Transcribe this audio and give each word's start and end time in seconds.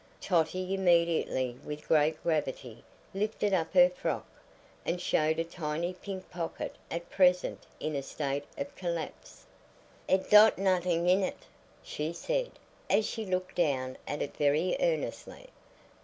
Totty 0.19 0.73
immediately 0.73 1.59
with 1.63 1.87
great 1.87 2.23
gravity 2.23 2.83
lifted 3.13 3.53
up 3.53 3.75
her 3.75 3.87
frock, 3.87 4.25
and 4.83 4.99
showed 4.99 5.37
a 5.37 5.43
tiny 5.43 5.93
pink 5.93 6.27
pocket 6.31 6.75
at 6.89 7.11
present 7.11 7.67
in 7.79 7.95
a 7.95 8.01
state 8.01 8.45
of 8.57 8.75
collapse. 8.75 9.45
"It 10.07 10.27
dot 10.31 10.57
notin' 10.57 11.07
in 11.07 11.21
it," 11.21 11.45
she 11.83 12.13
said, 12.13 12.49
as 12.89 13.05
she 13.05 13.27
looked 13.27 13.53
down 13.53 13.95
at 14.07 14.23
it 14.23 14.35
very 14.35 14.75
earnestly. 14.79 15.49